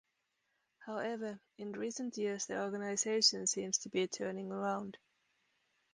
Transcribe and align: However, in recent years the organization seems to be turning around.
However, 0.79 1.39
in 1.59 1.73
recent 1.73 2.17
years 2.17 2.47
the 2.47 2.59
organization 2.63 3.45
seems 3.45 3.77
to 3.77 3.89
be 3.89 4.07
turning 4.07 4.51
around. 4.51 4.97